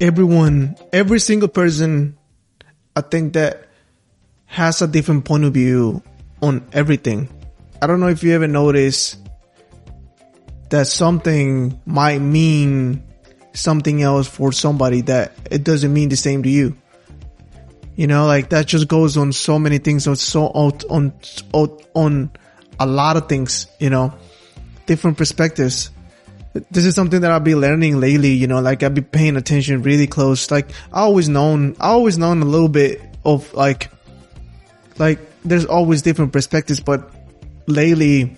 everyone, 0.00 0.76
every 0.92 1.20
single 1.20 1.48
person, 1.48 2.16
I 2.94 3.00
think 3.00 3.34
that 3.34 3.68
has 4.46 4.82
a 4.82 4.86
different 4.86 5.24
point 5.24 5.44
of 5.44 5.54
view 5.54 6.02
on 6.40 6.66
everything. 6.72 7.28
I 7.80 7.86
don't 7.86 8.00
know 8.00 8.08
if 8.08 8.22
you 8.22 8.32
ever 8.34 8.48
noticed 8.48 9.18
that 10.70 10.86
something 10.86 11.80
might 11.86 12.20
mean 12.20 13.02
something 13.52 14.02
else 14.02 14.28
for 14.28 14.52
somebody 14.52 15.02
that 15.02 15.32
it 15.50 15.64
doesn't 15.64 15.92
mean 15.92 16.08
the 16.08 16.16
same 16.16 16.42
to 16.42 16.48
you. 16.48 16.76
You 17.96 18.06
know, 18.06 18.26
like 18.26 18.50
that 18.50 18.66
just 18.66 18.86
goes 18.86 19.16
on 19.16 19.32
so 19.32 19.58
many 19.58 19.78
things, 19.78 20.06
on 20.06 20.16
so 20.16 20.46
on 20.46 20.78
on 20.88 21.12
on 21.94 22.30
a 22.78 22.86
lot 22.86 23.16
of 23.16 23.28
things. 23.28 23.66
You 23.80 23.90
know, 23.90 24.14
different 24.86 25.18
perspectives. 25.18 25.90
This 26.70 26.84
is 26.84 26.94
something 26.94 27.20
that 27.22 27.30
I've 27.30 27.44
been 27.44 27.60
learning 27.60 28.00
lately. 28.00 28.32
You 28.32 28.46
know, 28.46 28.60
like 28.60 28.82
I've 28.82 28.94
been 28.94 29.04
paying 29.04 29.36
attention 29.36 29.82
really 29.82 30.06
close. 30.06 30.50
Like 30.50 30.70
I 30.92 31.00
always 31.00 31.28
known, 31.28 31.76
I 31.80 31.88
always 31.88 32.18
known 32.18 32.42
a 32.42 32.44
little 32.44 32.68
bit 32.68 33.02
of 33.24 33.52
like, 33.54 33.90
like 34.98 35.18
there's 35.44 35.64
always 35.64 36.02
different 36.02 36.32
perspectives, 36.32 36.80
but 36.80 37.10
lately 37.66 38.36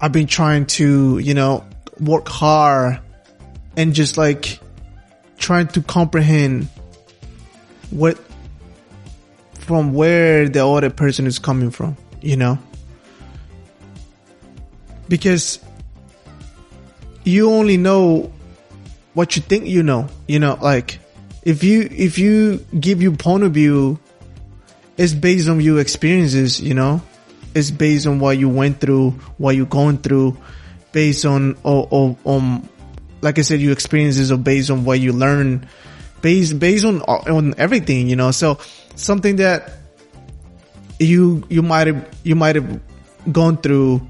I've 0.00 0.12
been 0.12 0.26
trying 0.26 0.66
to, 0.66 1.18
you 1.18 1.34
know, 1.34 1.64
work 2.00 2.28
hard 2.28 3.00
and 3.76 3.94
just 3.94 4.16
like 4.16 4.58
trying 5.38 5.68
to 5.68 5.82
comprehend 5.82 6.68
what 7.90 8.18
from 9.60 9.92
where 9.92 10.48
the 10.48 10.66
other 10.66 10.90
person 10.90 11.26
is 11.26 11.38
coming 11.38 11.70
from, 11.70 11.96
you 12.20 12.36
know? 12.36 12.58
Because 15.08 15.58
you 17.24 17.50
only 17.50 17.76
know 17.76 18.32
what 19.14 19.36
you 19.36 19.42
think 19.42 19.66
you 19.66 19.82
know, 19.82 20.08
you 20.26 20.38
know, 20.38 20.58
like 20.60 20.98
if 21.42 21.64
you, 21.64 21.88
if 21.90 22.18
you 22.18 22.64
give 22.78 23.02
your 23.02 23.16
point 23.16 23.44
of 23.44 23.52
view, 23.52 23.98
it's 24.96 25.14
based 25.14 25.48
on 25.48 25.60
your 25.60 25.80
experiences, 25.80 26.60
you 26.60 26.74
know? 26.74 27.02
It's 27.54 27.70
based 27.70 28.06
on 28.06 28.20
what 28.20 28.38
you 28.38 28.48
went 28.48 28.80
through, 28.80 29.12
what 29.38 29.56
you're 29.56 29.66
going 29.66 29.98
through, 29.98 30.36
based 30.92 31.24
on, 31.24 31.56
on, 31.64 32.16
on 32.24 32.68
like 33.22 33.38
I 33.38 33.42
said, 33.42 33.60
your 33.60 33.72
experiences 33.72 34.32
are 34.32 34.38
based 34.38 34.70
on 34.70 34.84
what 34.84 35.00
you 35.00 35.12
learn, 35.12 35.66
based 36.22 36.58
based 36.58 36.84
on 36.84 37.02
on 37.02 37.54
everything, 37.58 38.08
you 38.08 38.16
know. 38.16 38.30
So 38.30 38.58
something 38.96 39.36
that 39.36 39.72
you 40.98 41.44
you 41.48 41.62
might 41.62 41.86
have 41.86 42.08
you 42.24 42.34
might 42.34 42.56
have 42.56 42.80
gone 43.30 43.56
through, 43.58 44.06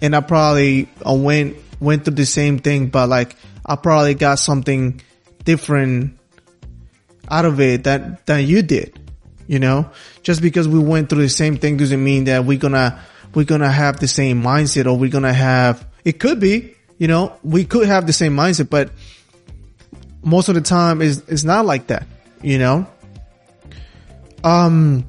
and 0.00 0.14
I 0.14 0.20
probably 0.20 0.88
uh, 1.06 1.14
went 1.14 1.56
went 1.82 2.04
through 2.04 2.14
the 2.14 2.26
same 2.26 2.58
thing, 2.58 2.88
but 2.88 3.08
like 3.08 3.36
I 3.66 3.76
probably 3.76 4.14
got 4.14 4.38
something 4.38 5.02
different 5.44 6.18
out 7.28 7.44
of 7.44 7.60
it 7.60 7.84
that 7.84 8.26
that 8.26 8.38
you 8.38 8.62
did. 8.62 8.98
You 9.48 9.58
know, 9.58 9.90
just 10.22 10.40
because 10.40 10.68
we 10.68 10.78
went 10.78 11.10
through 11.10 11.22
the 11.22 11.28
same 11.28 11.56
thing 11.56 11.76
doesn't 11.76 12.02
mean 12.02 12.24
that 12.24 12.44
we're 12.44 12.58
gonna 12.58 13.02
we're 13.34 13.44
gonna 13.44 13.70
have 13.70 13.98
the 13.98 14.08
same 14.08 14.42
mindset 14.42 14.86
or 14.86 14.96
we're 14.96 15.10
gonna 15.10 15.32
have. 15.32 15.86
It 16.04 16.20
could 16.20 16.40
be, 16.40 16.74
you 16.96 17.08
know, 17.08 17.36
we 17.42 17.64
could 17.64 17.86
have 17.86 18.06
the 18.06 18.12
same 18.12 18.34
mindset, 18.34 18.70
but 18.70 18.90
most 20.22 20.48
of 20.48 20.54
the 20.54 20.60
time 20.60 21.02
is 21.02 21.22
it's 21.28 21.44
not 21.44 21.66
like 21.66 21.88
that, 21.88 22.06
you 22.40 22.58
know. 22.58 22.86
Um, 24.44 25.04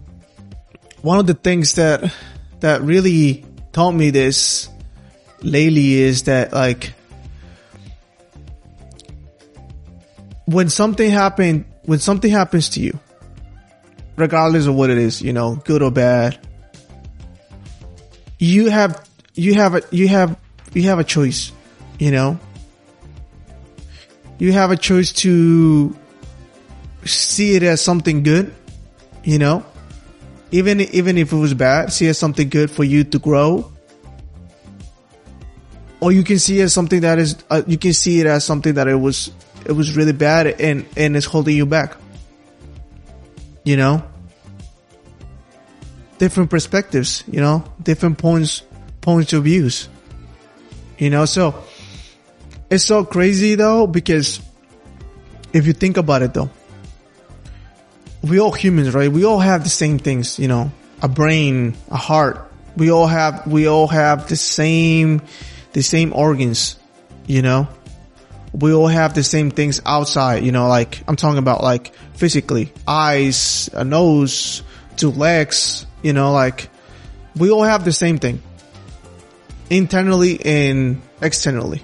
one 1.02 1.20
of 1.20 1.28
the 1.28 1.36
things 1.36 1.76
that 1.76 2.14
that 2.60 2.82
really 2.82 3.46
taught 3.72 3.92
me 3.92 4.10
this 4.10 4.70
lately 5.44 5.94
is 5.94 6.24
that 6.24 6.54
like 6.54 6.94
when 10.46 10.70
something 10.70 11.10
happened 11.10 11.66
when 11.84 12.00
something 12.00 12.32
happens 12.32 12.70
to 12.70 12.80
you 12.80 13.00
regardless 14.16 14.66
of 14.66 14.76
what 14.76 14.90
it 14.90 14.98
is 14.98 15.22
you 15.22 15.34
know 15.34 15.56
good 15.66 15.82
or 15.82 15.92
bad 15.92 16.40
you 18.40 18.70
have 18.70 19.08
you 19.34 19.53
have 19.53 19.76
a 19.76 19.82
you 19.92 20.08
have 20.08 20.38
you 20.74 20.84
have 20.84 21.00
a 21.00 21.03
choice 21.03 21.52
you 22.00 22.12
know, 22.12 22.40
you 24.40 24.52
have 24.52 24.72
a 24.72 24.78
choice 24.78 25.14
to 25.14 25.96
see 27.06 27.56
it 27.56 27.64
as 27.64 27.82
something 27.82 28.24
good, 28.24 28.53
you 29.24 29.40
know, 29.40 29.66
even, 30.52 30.82
even 30.82 31.18
if 31.18 31.32
it 31.32 31.36
was 31.36 31.53
bad, 31.53 31.94
see 31.94 32.08
it 32.08 32.09
as 32.09 32.18
something 32.18 32.50
good 32.50 32.72
for 32.72 32.84
you 32.84 33.03
to 33.03 33.20
grow. 33.20 33.72
Or 36.03 36.12
you 36.12 36.25
can 36.25 36.38
see 36.38 36.59
as 36.59 36.74
something 36.74 37.00
that 37.00 37.18
is, 37.18 37.38
uh, 37.50 37.62
you 37.66 37.78
can 37.78 37.94
see 37.94 38.19
it 38.19 38.28
as 38.28 38.44
something 38.44 38.74
that 38.74 38.90
it 38.90 38.96
was, 38.96 39.31
it 39.66 39.72
was 39.72 39.96
really 39.96 40.12
bad 40.12 40.47
and, 40.59 40.86
and 40.97 41.16
it's 41.16 41.25
holding 41.25 41.56
you 41.56 41.66
back. 41.66 41.96
You 43.64 43.78
know? 43.78 44.03
Different 46.18 46.50
perspectives, 46.50 47.24
you 47.31 47.40
know, 47.40 47.64
different 47.81 48.18
points, 48.18 48.64
points 49.00 49.31
of 49.31 49.46
views. 49.46 49.88
You 50.97 51.09
know, 51.09 51.24
so 51.24 51.64
it's 52.70 52.84
so 52.84 53.06
crazy 53.06 53.56
though, 53.56 53.88
because 53.88 54.41
if 55.53 55.66
you 55.68 55.72
think 55.72 55.96
about 55.96 56.22
it 56.22 56.34
though, 56.34 56.50
we 58.22 58.41
all 58.41 58.52
humans, 58.52 58.94
right? 58.94 59.09
We 59.09 59.24
all 59.24 59.40
have 59.40 59.64
the 59.64 59.70
same 59.70 60.00
things, 60.00 60.38
you 60.38 60.50
know, 60.50 60.70
a 61.02 61.08
brain, 61.08 61.78
a 61.90 61.96
heart. 61.96 62.52
We 62.75 62.91
all 62.91 63.08
have, 63.08 63.47
we 63.47 63.70
all 63.70 63.88
have 63.88 64.28
the 64.28 64.35
same, 64.35 65.22
the 65.73 65.81
same 65.81 66.13
organs, 66.13 66.78
you 67.28 67.41
know? 67.41 67.67
We 68.53 68.73
all 68.73 68.88
have 68.88 69.16
the 69.16 69.23
same 69.23 69.50
things 69.50 69.81
outside, 69.85 70.44
you 70.44 70.51
know, 70.51 70.67
like 70.67 71.03
I'm 71.07 71.16
talking 71.16 71.39
about 71.39 71.63
like 71.63 71.94
physically, 72.13 72.72
eyes, 72.88 73.69
a 73.73 73.84
nose, 73.84 74.61
two 74.95 75.09
legs, 75.09 75.88
you 76.03 76.13
know, 76.13 76.31
like 76.31 76.69
we 77.35 77.50
all 77.50 77.63
have 77.63 77.84
the 77.84 77.91
same 77.91 78.19
thing 78.19 78.41
internally 79.69 80.39
and 80.45 81.01
externally 81.22 81.81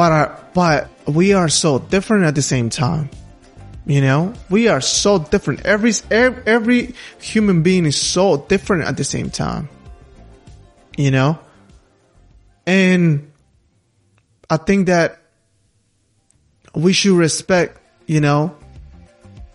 but 0.00 0.12
our, 0.12 0.40
but 0.54 0.88
we 1.06 1.34
are 1.34 1.50
so 1.50 1.78
different 1.78 2.24
at 2.24 2.34
the 2.34 2.40
same 2.40 2.70
time. 2.70 3.10
You 3.86 4.00
know, 4.00 4.32
we 4.48 4.68
are 4.68 4.80
so 4.80 5.18
different. 5.18 5.66
Every, 5.66 5.92
every, 6.10 6.42
every 6.46 6.94
human 7.20 7.62
being 7.62 7.86
is 7.86 8.00
so 8.00 8.38
different 8.38 8.84
at 8.84 8.96
the 8.96 9.04
same 9.04 9.28
time. 9.28 9.68
You 11.00 11.10
know, 11.10 11.38
and 12.66 13.32
I 14.50 14.56
think 14.58 14.88
that 14.88 15.18
we 16.74 16.92
should 16.92 17.16
respect, 17.16 17.80
you 18.06 18.20
know, 18.20 18.56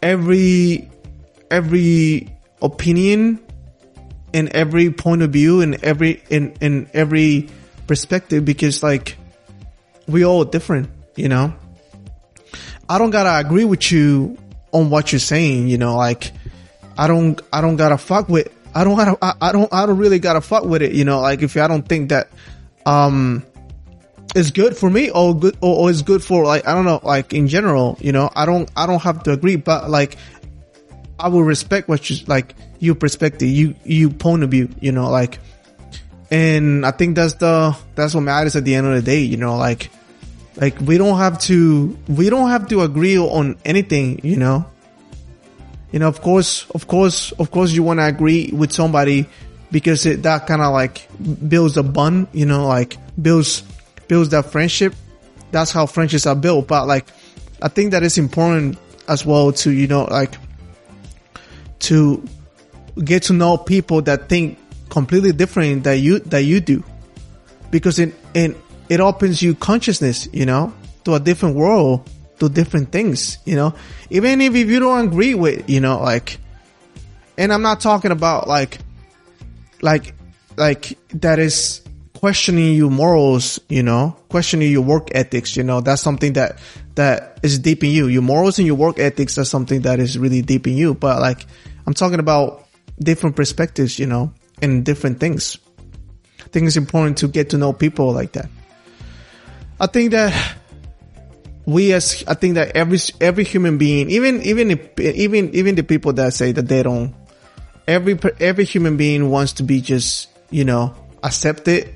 every, 0.02 0.90
every 1.52 2.36
opinion 2.62 3.40
and 4.34 4.50
every 4.50 4.92
point 4.92 5.22
of 5.22 5.32
view 5.32 5.62
and 5.62 5.84
every, 5.84 6.24
in, 6.30 6.56
in 6.62 6.90
every 6.94 7.50
perspective 7.88 8.44
because 8.46 8.82
like, 8.84 9.18
we 10.08 10.26
all 10.26 10.46
different, 10.46 10.90
you 11.16 11.30
know? 11.30 11.54
I 12.88 12.98
don't 12.98 13.12
gotta 13.12 13.38
agree 13.46 13.66
with 13.66 13.92
you 13.92 14.38
on 14.72 14.90
what 14.90 15.12
you're 15.12 15.20
saying, 15.20 15.68
you 15.68 15.78
know, 15.78 15.96
like, 15.96 16.32
I 16.98 17.08
don't, 17.08 17.40
I 17.52 17.62
don't 17.62 17.76
gotta 17.76 17.98
fuck 17.98 18.30
with, 18.30 18.52
I 18.76 18.84
don't 18.84 18.98
gotta, 18.98 19.18
I, 19.22 19.34
I 19.42 19.52
don't, 19.54 19.74
I 19.74 19.86
don't 19.86 19.98
really 19.98 20.20
gotta 20.20 20.42
fuck 20.42 20.66
with 20.66 20.82
it, 20.82 20.92
you 20.92 21.06
know, 21.06 21.22
like 21.22 21.42
if 21.42 21.56
I 21.56 21.68
don't 21.68 21.88
think 21.88 22.10
that, 22.10 22.30
um, 22.86 23.44
it's 24.36 24.52
good 24.52 24.76
for 24.76 24.90
me 24.90 25.10
or 25.10 25.34
good, 25.34 25.58
or, 25.62 25.78
or 25.78 25.90
it's 25.90 26.02
good 26.02 26.22
for 26.22 26.44
like, 26.44 26.68
I 26.68 26.74
don't 26.74 26.84
know, 26.84 27.00
like 27.02 27.34
in 27.34 27.48
general, 27.48 27.98
you 28.02 28.12
know, 28.12 28.30
I 28.36 28.46
don't, 28.46 28.70
I 28.76 28.86
don't 28.86 29.02
have 29.02 29.24
to 29.24 29.32
agree, 29.32 29.56
but 29.56 29.90
like, 29.90 30.18
I 31.18 31.30
will 31.30 31.44
respect 31.44 31.88
what 31.88 32.10
you, 32.10 32.18
like, 32.28 32.54
your 32.80 32.96
perspective, 32.96 33.48
you, 33.48 33.76
you 33.86 34.10
point 34.10 34.44
of 34.44 34.52
view, 34.52 34.68
you 34.82 34.92
know, 34.92 35.10
like, 35.10 35.40
and 36.30 36.86
I 36.86 36.92
think 36.92 37.16
that's 37.16 37.36
the, 37.36 37.78
that's 37.96 38.14
what 38.14 38.22
matters 38.22 38.58
at 38.58 38.66
the 38.66 38.76
end 38.76 38.88
of 38.88 38.94
the 38.94 39.02
day, 39.02 39.22
you 39.22 39.38
know, 39.38 39.56
like, 39.56 39.90
like 40.58 40.78
we 40.82 40.98
don't 40.98 41.18
have 41.18 41.40
to, 41.44 41.98
we 42.10 42.30
don't 42.30 42.50
have 42.50 42.68
to 42.70 42.82
agree 42.82 43.18
on 43.18 43.56
anything, 43.64 44.20
you 44.22 44.36
know? 44.36 44.66
You 45.92 46.00
know, 46.00 46.08
of 46.08 46.22
course, 46.22 46.70
of 46.72 46.88
course, 46.88 47.32
of 47.34 47.52
course 47.52 47.72
you 47.72 47.84
want 47.84 48.00
to 48.00 48.06
agree 48.06 48.50
with 48.52 48.72
somebody 48.72 49.28
because 49.72 50.06
it, 50.06 50.24
that 50.24 50.48
kind 50.48 50.62
of 50.62 50.74
like 50.74 51.08
builds 51.48 51.78
a 51.78 51.84
bond, 51.84 52.28
you 52.34 52.46
know, 52.46 52.68
like 52.68 52.98
builds, 53.22 53.62
builds 54.08 54.30
that 54.30 54.52
friendship. 54.52 54.94
That's 55.52 55.72
how 55.72 55.86
friendships 55.86 56.26
are 56.26 56.36
built. 56.36 56.68
But 56.68 56.88
like, 56.88 57.08
I 57.62 57.70
think 57.70 57.92
that 57.92 58.04
it's 58.04 58.18
important 58.18 58.78
as 59.08 59.26
well 59.26 59.52
to, 59.54 59.72
you 59.72 59.88
know, 59.88 60.06
like 60.06 60.36
to 61.80 62.24
get 63.04 63.24
to 63.24 63.34
know 63.34 63.58
people 63.58 64.02
that 64.04 64.30
think 64.30 64.58
completely 64.90 65.32
different 65.32 65.84
that 65.84 66.00
you, 66.00 66.20
that 66.20 66.44
you 66.44 66.60
do. 66.60 66.84
Because 67.72 68.00
in, 68.00 68.14
in, 68.34 68.56
it 68.90 69.00
opens 69.00 69.42
you 69.42 69.56
consciousness, 69.56 70.28
you 70.32 70.46
know, 70.46 70.74
to 71.04 71.16
a 71.16 71.20
different 71.20 71.56
world, 71.56 72.10
to 72.40 72.50
different 72.50 72.92
things, 72.92 73.38
you 73.46 73.56
know, 73.56 73.74
even 74.10 74.42
if, 74.42 74.56
you 74.56 74.80
don't 74.80 75.08
agree 75.08 75.36
with, 75.36 75.70
you 75.70 75.80
know, 75.80 76.02
like, 76.02 76.38
and 77.38 77.52
I'm 77.52 77.62
not 77.62 77.82
talking 77.82 78.12
about 78.12 78.48
like, 78.48 78.80
like, 79.82 80.14
like 80.58 80.98
that 81.10 81.40
is 81.40 81.82
questioning 82.14 82.76
your 82.76 82.90
morals, 82.92 83.60
you 83.70 83.84
know, 83.84 84.18
questioning 84.30 84.72
your 84.72 84.82
work 84.82 85.10
ethics, 85.14 85.56
you 85.56 85.64
know, 85.64 85.82
that's 85.82 86.02
something 86.02 86.34
that, 86.34 86.60
that 86.96 87.40
is 87.44 87.60
deep 87.60 87.84
in 87.84 87.92
you. 87.92 88.08
Your 88.08 88.22
morals 88.22 88.58
and 88.58 88.66
your 88.66 88.76
work 88.76 89.00
ethics 89.00 89.38
are 89.38 89.46
something 89.46 89.82
that 89.82 90.00
is 90.00 90.18
really 90.18 90.42
deep 90.42 90.66
in 90.68 90.76
you. 90.76 90.94
But 90.94 91.22
like, 91.22 91.46
I'm 91.86 91.94
talking 91.94 92.20
about 92.20 92.68
different 93.00 93.36
perspectives, 93.36 94.00
you 94.00 94.08
know, 94.08 94.34
and 94.62 94.86
different 94.86 95.20
things. 95.20 95.58
I 96.40 96.48
think 96.50 96.68
it's 96.68 96.78
important 96.78 97.18
to 97.20 97.28
get 97.28 97.50
to 97.52 97.58
know 97.58 97.74
people 97.74 98.12
like 98.14 98.32
that. 98.34 98.50
I 99.80 99.88
think 99.88 100.12
that 100.12 100.34
we 101.66 101.94
as, 101.94 102.24
I 102.28 102.36
think 102.36 102.56
that 102.56 102.76
every, 102.76 103.00
every 103.20 103.44
human 103.44 103.78
being, 103.78 104.10
even, 104.12 104.42
even, 104.44 104.72
if, 104.72 105.00
even, 105.00 105.54
even 105.56 105.76
the 105.76 105.84
people 105.84 106.14
that 106.14 106.34
say 106.34 106.52
that 106.52 106.68
they 106.68 106.84
don't, 106.84 107.14
every, 107.88 108.20
every 108.40 108.66
human 108.66 108.98
being 108.98 109.30
wants 109.30 109.54
to 109.54 109.64
be 109.64 109.82
just, 109.82 110.30
you 110.52 110.64
know, 110.64 110.96
accepted 111.24 111.94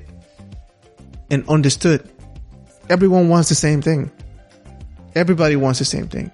and 1.30 1.48
understood. 1.48 2.08
Everyone 2.88 3.28
wants 3.28 3.48
the 3.48 3.54
same 3.54 3.80
thing. 3.80 4.10
Everybody 5.14 5.56
wants 5.56 5.78
the 5.78 5.84
same 5.84 6.08
thing. 6.08 6.32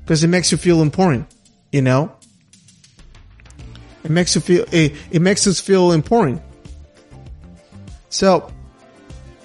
Because 0.00 0.22
it 0.22 0.28
makes 0.28 0.52
you 0.52 0.58
feel 0.58 0.82
important, 0.82 1.26
you 1.72 1.82
know? 1.82 2.12
It 4.04 4.10
makes 4.10 4.34
you 4.34 4.40
feel, 4.40 4.66
it, 4.70 4.94
it 5.10 5.20
makes 5.20 5.46
us 5.46 5.58
feel 5.58 5.92
important. 5.92 6.42
So, 8.10 8.52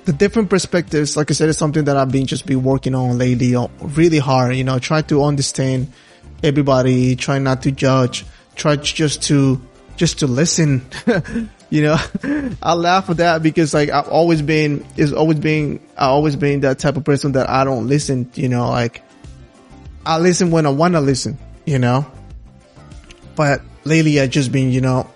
the 0.06 0.13
different 0.13 0.50
perspectives, 0.50 1.15
like 1.15 1.30
I 1.30 1.33
said, 1.33 1.50
is 1.50 1.57
something 1.57 1.86
that 1.86 1.98
I've 1.98 2.12
been 2.12 2.25
just 2.25 2.45
been 2.45 2.63
working 2.63 2.95
on 2.95 3.18
lately, 3.18 3.56
uh, 3.56 3.68
really 3.81 4.19
hard, 4.19 4.56
you 4.56 4.63
know, 4.63 4.80
try 4.80 5.01
to 5.03 5.24
understand 5.24 5.92
everybody, 6.44 7.15
try 7.15 7.39
not 7.39 7.62
to 7.63 7.71
judge, 7.71 8.25
try 8.56 8.75
just 8.75 9.24
to, 9.24 9.62
just 9.95 10.19
to 10.19 10.27
listen, 10.27 10.86
you 11.69 11.83
know, 11.83 11.98
I 12.63 12.74
laugh 12.74 13.09
at 13.09 13.18
that 13.18 13.44
because 13.44 13.74
like 13.74 13.89
I've 13.89 14.07
always 14.07 14.42
been, 14.42 14.86
it's 14.98 15.12
always 15.12 15.39
been, 15.39 15.80
I 15.98 16.06
always 16.06 16.36
been 16.36 16.62
that 16.62 16.80
type 16.80 16.98
of 16.98 17.03
person 17.03 17.33
that 17.33 17.50
I 17.50 17.63
don't 17.63 17.88
listen, 17.88 18.31
you 18.33 18.50
know, 18.50 18.69
like 18.69 19.03
I 20.06 20.18
listen 20.18 20.50
when 20.50 20.65
I 20.65 20.69
want 20.69 20.95
to 20.95 21.01
listen, 21.01 21.38
you 21.65 21.77
know, 21.77 22.06
but 23.36 23.62
lately 23.83 24.19
I've 24.19 24.31
just 24.31 24.51
been, 24.51 24.71
you 24.71 24.81
know, 24.81 25.07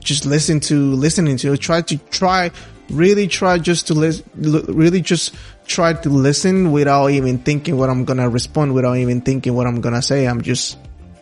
just 0.00 0.26
listen 0.26 0.60
to, 0.60 0.92
listening 0.94 1.36
to, 1.38 1.56
try 1.56 1.82
to 1.82 1.96
try, 1.96 2.50
really 2.90 3.26
try 3.26 3.58
just 3.58 3.88
to 3.88 3.94
listen, 3.94 4.24
really 4.36 5.00
just 5.00 5.34
try 5.66 5.92
to 5.92 6.08
listen 6.08 6.72
without 6.72 7.08
even 7.10 7.38
thinking 7.38 7.76
what 7.76 7.90
I'm 7.90 8.04
to 8.18 8.28
respond, 8.28 8.74
without 8.74 8.96
even 8.96 9.20
thinking 9.20 9.54
what 9.54 9.66
I'm 9.66 9.82
to 9.82 10.02
say. 10.02 10.26
I'm 10.26 10.42
just, 10.42 10.78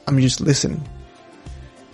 I'm 0.06 0.20
just 0.20 0.40
listening, 0.40 0.86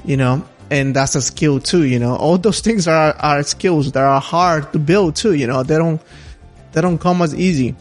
you 0.05 0.17
know, 0.17 0.45
and 0.71 0.95
that's 0.95 1.15
a 1.15 1.23
skill 1.23 1.61
too, 1.61 1.85
you 1.85 1.99
know. 1.99 2.17
All 2.17 2.39
those 2.39 2.61
things 2.61 2.87
are 2.89 3.15
are 3.15 3.43
skills 3.43 3.93
that 3.93 4.05
are 4.05 4.21
hard 4.21 4.73
to 4.73 4.79
build 4.79 5.17
too, 5.17 5.35
you 5.35 5.47
know. 5.47 5.63
They 5.63 5.77
don't 5.77 6.01
they 6.73 6.81
don't 6.81 6.99
come 6.99 7.23
as 7.23 7.35
easy. 7.35 7.75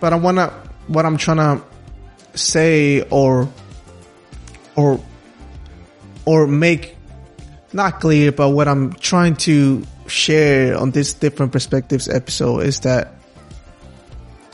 But 0.00 0.12
I 0.12 0.16
wanna 0.16 0.52
what 0.86 1.04
I'm 1.06 1.16
trying 1.16 1.38
to 1.38 1.64
say 2.34 3.02
or 3.02 3.48
or 4.76 5.00
or 6.24 6.46
make 6.46 6.96
not 7.72 8.00
clear, 8.00 8.32
but 8.32 8.50
what 8.50 8.68
I'm 8.68 8.92
trying 8.94 9.36
to 9.36 9.82
share 10.12 10.76
on 10.76 10.90
this 10.90 11.14
different 11.14 11.52
perspectives 11.52 12.08
episode 12.08 12.60
is 12.60 12.80
that 12.80 13.14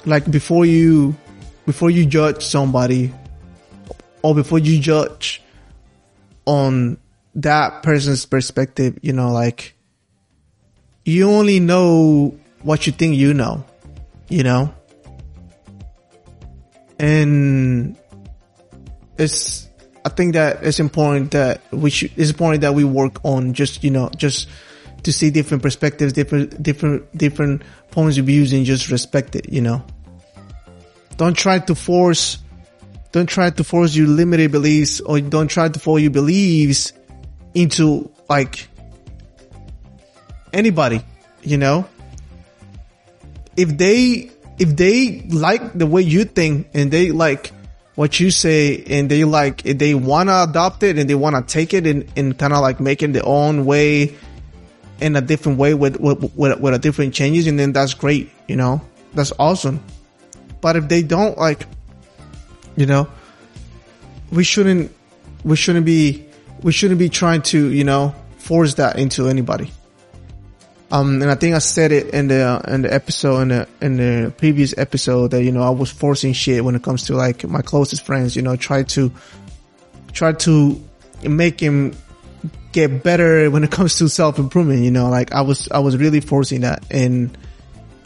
like 0.04 0.30
before 0.30 0.64
you 0.64 1.16
before 1.66 1.90
you 1.90 2.06
judge 2.06 2.44
somebody 2.44 3.12
or 4.22 4.34
before 4.34 4.58
you 4.58 4.78
judge 4.80 5.42
on 6.46 6.96
that 7.34 7.82
person's 7.82 8.24
perspective, 8.24 8.98
you 9.02 9.12
know, 9.12 9.32
like 9.32 9.74
you 11.04 11.30
only 11.30 11.60
know 11.60 12.34
what 12.62 12.86
you 12.86 12.92
think 12.92 13.16
you 13.16 13.34
know, 13.34 13.64
you 14.28 14.42
know? 14.42 14.72
And 16.98 17.96
it's, 19.18 19.68
I 20.04 20.08
think 20.08 20.34
that 20.34 20.64
it's 20.64 20.80
important 20.80 21.32
that 21.32 21.60
we 21.70 21.90
should, 21.90 22.12
it's 22.16 22.30
important 22.30 22.62
that 22.62 22.74
we 22.74 22.84
work 22.84 23.24
on 23.24 23.52
just, 23.52 23.84
you 23.84 23.90
know, 23.90 24.10
just 24.16 24.48
to 25.02 25.12
see 25.12 25.30
different 25.30 25.62
perspectives, 25.62 26.12
different, 26.12 26.62
different, 26.62 27.16
different 27.16 27.62
points 27.90 28.18
of 28.18 28.26
views 28.26 28.52
and 28.52 28.64
just 28.64 28.90
respect 28.90 29.36
it, 29.36 29.52
you 29.52 29.60
know? 29.60 29.84
Don't 31.16 31.36
try 31.36 31.58
to 31.58 31.74
force 31.74 32.38
don't 33.10 33.26
try 33.26 33.50
to 33.50 33.64
force 33.64 33.96
your 33.96 34.06
limited 34.06 34.52
beliefs 34.52 35.00
or 35.00 35.20
don't 35.20 35.48
try 35.48 35.68
to 35.68 35.78
force 35.78 36.02
your 36.02 36.10
beliefs 36.10 36.92
into 37.54 38.10
like 38.28 38.68
anybody, 40.52 41.00
you 41.42 41.56
know? 41.56 41.88
If 43.56 43.76
they, 43.76 44.30
if 44.58 44.76
they 44.76 45.22
like 45.22 45.72
the 45.72 45.86
way 45.86 46.02
you 46.02 46.24
think 46.24 46.68
and 46.74 46.90
they 46.90 47.10
like 47.10 47.52
what 47.94 48.20
you 48.20 48.30
say 48.30 48.84
and 48.86 49.10
they 49.10 49.24
like, 49.24 49.62
they 49.62 49.94
want 49.94 50.28
to 50.28 50.42
adopt 50.42 50.82
it 50.82 50.98
and 50.98 51.08
they 51.08 51.14
want 51.14 51.34
to 51.34 51.52
take 51.52 51.72
it 51.72 51.86
and, 51.86 52.06
and 52.14 52.38
kind 52.38 52.52
of 52.52 52.60
like 52.60 52.78
making 52.78 53.12
their 53.12 53.26
own 53.26 53.64
way 53.64 54.14
in 55.00 55.16
a 55.16 55.20
different 55.20 55.58
way 55.58 55.74
with, 55.74 55.98
with, 56.00 56.34
with, 56.36 56.60
with 56.60 56.74
a 56.74 56.78
different 56.78 57.14
changes 57.14 57.46
and 57.46 57.58
then 57.58 57.72
that's 57.72 57.94
great, 57.94 58.30
you 58.46 58.56
know? 58.56 58.80
That's 59.14 59.32
awesome. 59.38 59.82
But 60.60 60.76
if 60.76 60.88
they 60.88 61.02
don't 61.02 61.38
like, 61.38 61.66
you 62.76 62.86
know, 62.86 63.08
we 64.30 64.44
shouldn't, 64.44 64.94
we 65.44 65.56
shouldn't 65.56 65.86
be, 65.86 66.26
we 66.62 66.72
shouldn't 66.72 66.98
be 66.98 67.08
trying 67.08 67.42
to, 67.42 67.70
you 67.70 67.84
know, 67.84 68.14
force 68.38 68.74
that 68.74 68.98
into 68.98 69.28
anybody. 69.28 69.70
Um, 70.90 71.20
and 71.20 71.30
I 71.30 71.34
think 71.34 71.54
I 71.54 71.58
said 71.58 71.92
it 71.92 72.14
in 72.14 72.28
the, 72.28 72.62
in 72.66 72.82
the 72.82 72.92
episode, 72.92 73.40
in 73.42 73.48
the, 73.48 73.68
in 73.80 73.96
the 73.96 74.30
previous 74.32 74.76
episode 74.78 75.32
that, 75.32 75.44
you 75.44 75.52
know, 75.52 75.62
I 75.62 75.70
was 75.70 75.90
forcing 75.90 76.32
shit 76.32 76.64
when 76.64 76.74
it 76.74 76.82
comes 76.82 77.04
to 77.06 77.14
like 77.14 77.44
my 77.44 77.62
closest 77.62 78.06
friends, 78.06 78.34
you 78.34 78.42
know, 78.42 78.56
try 78.56 78.82
to, 78.84 79.12
try 80.12 80.32
to 80.32 80.82
make 81.22 81.60
him 81.60 81.94
get 82.78 83.02
better 83.02 83.50
when 83.50 83.64
it 83.64 83.70
comes 83.70 83.98
to 83.98 84.08
self 84.08 84.38
improvement, 84.38 84.82
you 84.82 84.90
know, 84.90 85.08
like 85.08 85.32
I 85.32 85.40
was, 85.40 85.68
I 85.70 85.80
was 85.80 85.96
really 85.96 86.20
forcing 86.20 86.60
that. 86.60 86.84
And, 86.90 87.36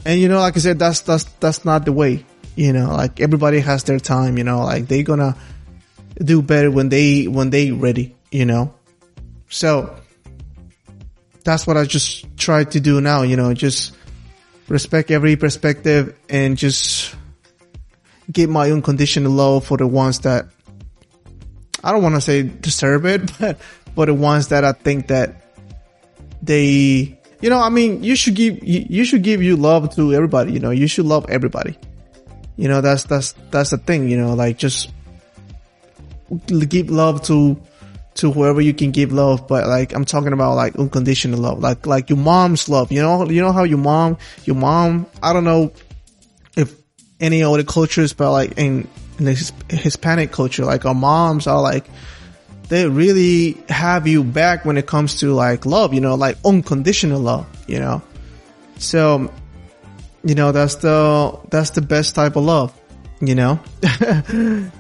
and 0.05 0.21
you 0.21 0.29
know, 0.29 0.41
like 0.41 0.57
I 0.57 0.61
said, 0.61 0.79
that's, 0.79 1.01
that's, 1.01 1.25
that's 1.41 1.65
not 1.65 1.85
the 1.85 1.93
way. 1.93 2.25
You 2.57 2.73
know, 2.73 2.91
like 2.91 3.21
everybody 3.21 3.61
has 3.61 3.85
their 3.85 3.99
time, 3.99 4.39
you 4.39 4.45
know, 4.45 4.65
like 4.65 4.89
they 4.89 5.03
gonna 5.03 5.37
do 6.19 6.43
better 6.43 6.71
when 6.71 6.89
they, 6.89 7.27
when 7.27 7.51
they 7.51 7.71
ready, 7.71 8.15
you 8.31 8.45
know? 8.45 8.75
So 9.49 9.97
that's 11.45 11.67
what 11.67 11.77
I 11.77 11.85
just 11.85 12.37
try 12.37 12.65
to 12.65 12.81
do 12.81 13.01
now, 13.01 13.23
you 13.23 13.37
know, 13.37 13.53
just 13.55 13.95
respect 14.69 15.11
every 15.11 15.37
perspective 15.37 16.17
and 16.29 16.57
just 16.57 17.15
give 18.31 18.49
my 18.49 18.71
unconditional 18.71 19.33
love 19.33 19.67
for 19.67 19.77
the 19.77 19.87
ones 19.87 20.21
that 20.21 20.47
I 21.85 21.93
don't 21.93 22.03
want 22.03 22.15
to 22.15 22.21
say 22.21 22.43
deserve 22.43 23.07
it, 23.07 23.33
but 23.41 23.59
for 23.95 24.07
the 24.07 24.15
ones 24.15 24.49
that 24.49 24.65
I 24.65 24.73
think 24.73 25.09
that 25.09 25.43
they, 26.43 27.19
you 27.41 27.51
know, 27.51 27.61
I 27.61 27.69
mean, 27.69 28.03
you 28.03 28.17
should 28.17 28.35
give, 28.35 28.63
you, 28.63 28.87
you 28.89 29.05
should 29.05 29.23
give 29.23 29.43
you 29.43 29.57
love 29.57 29.95
to 29.97 30.13
everybody, 30.15 30.53
you 30.53 30.61
know, 30.61 30.71
you 30.71 30.87
should 30.87 31.07
love 31.07 31.27
everybody. 31.29 31.79
You 32.57 32.69
know, 32.69 32.81
that's, 32.81 33.05
that's, 33.05 33.33
that's 33.51 33.71
the 33.71 33.79
thing, 33.79 34.09
you 34.09 34.17
know, 34.17 34.35
like 34.35 34.59
just 34.59 34.93
give 36.47 36.91
love 36.91 37.23
to, 37.25 37.61
to 38.15 38.31
whoever 38.31 38.61
you 38.61 38.75
can 38.75 38.91
give 38.91 39.13
love, 39.13 39.49
but 39.49 39.67
like, 39.67 39.95
I'm 39.95 40.05
talking 40.05 40.33
about 40.33 40.55
like 40.55 40.77
unconditional 40.77 41.41
love, 41.41 41.61
like, 41.61 41.87
like 41.87 42.11
your 42.11 42.19
mom's 42.19 42.69
love, 42.69 42.93
you 42.93 43.01
know, 43.01 43.29
you 43.29 43.41
know 43.41 43.53
how 43.53 43.65
your 43.65 43.79
mom, 43.79 44.19
your 44.45 44.57
mom, 44.57 45.07
I 45.23 45.33
don't 45.33 45.45
know 45.45 45.73
if 46.57 46.75
any 47.21 47.43
other 47.43 47.65
cultures, 47.65 48.13
but 48.13 48.33
like 48.33 48.59
in, 48.59 48.89
in 49.19 49.27
Hispanic 49.27 50.33
culture, 50.33 50.65
like 50.65 50.85
our 50.85 50.95
moms 50.95 51.47
are 51.47 51.61
like, 51.61 51.87
they 52.73 52.89
really 52.89 53.63
have 53.69 54.07
you 54.07 54.25
back 54.25 54.65
when 54.65 54.79
it 54.79 54.87
comes 54.87 55.21
to 55.21 55.35
like 55.35 55.67
love, 55.67 55.93
you 55.93 56.01
know, 56.01 56.15
like 56.15 56.39
unconditional 56.43 57.21
love, 57.21 57.47
you 57.67 57.79
know? 57.79 58.01
So 58.79 59.31
you 60.25 60.35
know, 60.35 60.53
that's 60.53 60.77
the, 60.77 61.39
that's 61.51 61.71
the 61.71 61.83
best 61.83 62.15
type 62.15 62.37
of 62.37 62.45
love, 62.45 62.73
you 63.21 63.35
know? 63.35 63.61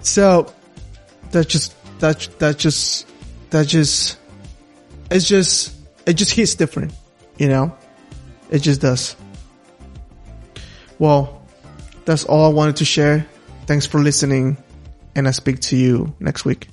so 0.00 0.52
that 1.30 1.48
just, 1.48 1.74
that, 2.00 2.28
that 2.38 2.58
just, 2.58 3.06
that 3.50 3.66
just, 3.66 4.18
it's 5.10 5.28
just, 5.28 5.76
it 6.06 6.14
just 6.14 6.32
hits 6.32 6.54
different, 6.54 6.92
you 7.36 7.48
know? 7.48 7.76
It 8.50 8.60
just 8.60 8.80
does. 8.80 9.14
Well, 10.98 11.46
that's 12.04 12.24
all 12.24 12.50
I 12.50 12.54
wanted 12.54 12.76
to 12.76 12.84
share. 12.84 13.26
Thanks 13.66 13.86
for 13.86 14.00
listening 14.00 14.56
and 15.14 15.28
I 15.28 15.32
speak 15.32 15.60
to 15.60 15.76
you 15.76 16.14
next 16.18 16.44
week. 16.44 16.68